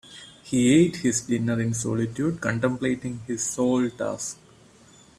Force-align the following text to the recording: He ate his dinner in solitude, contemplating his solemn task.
He 0.41 0.73
ate 0.73 0.95
his 0.95 1.21
dinner 1.21 1.61
in 1.61 1.75
solitude, 1.75 2.41
contemplating 2.41 3.19
his 3.27 3.43
solemn 3.43 3.91
task. 3.91 4.39